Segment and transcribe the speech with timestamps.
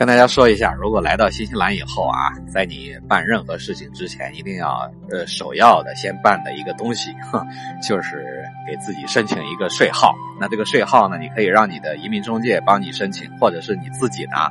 [0.00, 7.14] 跟大家说一下，如果来到新西兰以后啊，在你办任何事情之前，一定要呃首要的先办的一个东西，
[7.86, 10.14] 就是给自己申请一个税号。
[10.40, 14.48] 那这个税号呢，你可以让你的移民中介帮你申请，或者是你自己呢，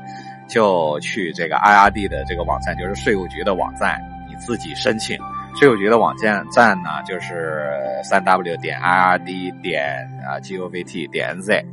[0.47, 5.17] 就去这个 IRD 的这个网站，就是税务局的网站，你自己申请。
[5.55, 7.67] 税务局的网站站呢，就是
[8.03, 11.65] 三 W 点 IRD 点啊 GOVT 点 NZ。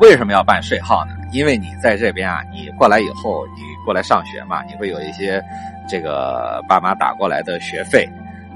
[0.00, 1.17] 为什么要办税号呢？
[1.32, 5.42] 因为你在这边啊，你过来以后，你过来上学嘛，你会有一些
[5.88, 8.08] 这个爸妈打过来的学费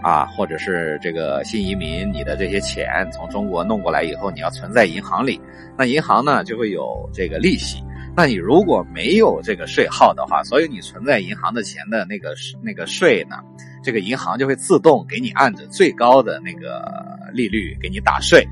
[0.03, 5.41] 啊，或者是这个新移民你的这些钱从中国弄过来以后，你要存在银行里，
[5.77, 7.83] 那银行呢就会有这个利息。
[8.15, 13.37] 那你如果没有这个税号的话，所以你存在银行的钱的那个那个税呢，
[13.83, 16.84] 这个银行就会自动给你按着最高的那个
[17.33, 18.47] 利率给你打税。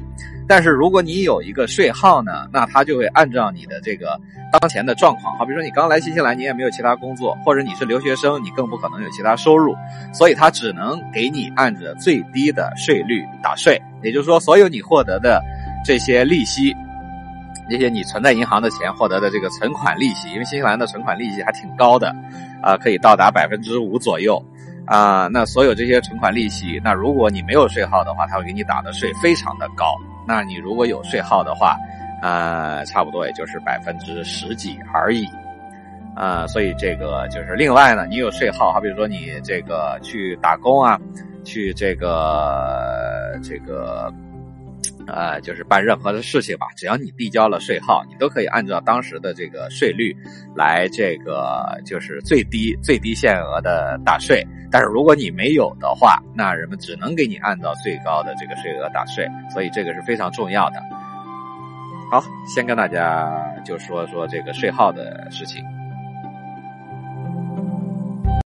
[0.50, 4.20] 但是如果你有一个税号呢，那他就会按照你的这个
[4.51, 9.76] 当前的状况，好比如说你刚来新西兰，你也没有其他工作，或者你是留学生，你更不可能有其他收入，
[10.12, 13.80] 所以他只能给你按着最低的税率打税。
[14.02, 15.40] 也就是说，所有你获得的
[15.84, 16.74] 这些利息，
[17.71, 22.12] 这些你存在银行的钱获得的这个存款利息，因为新西兰的存款利息还挺高的，
[22.60, 24.45] 啊，可以到达百分之五左右。
[24.91, 29.95] 啊，那所有这些存款利息，那如果你没有税号的话，他会给你打的税非常的高。
[30.27, 31.77] 那你如果有税号的话，
[32.21, 35.29] 呃，差不多也就是百分之十几而已。
[36.16, 40.99] 呃，所以这个就是另外呢，你有税号，好比如说你这个去打工啊，
[41.45, 44.13] 去这个这个。
[45.06, 50.16] 呃，就是办任何的事情吧，只要你递交了税号，你都可以按照当时的这个税率
[50.54, 54.46] 来，这个就是最低最低限额的打税。
[54.71, 60.76] 但是如果你没有的话，那人们只能给你按照最高的这个税额打税，所以这个是非常重要的。
[62.10, 65.65] 好，先跟大家就说说这个税号的事情。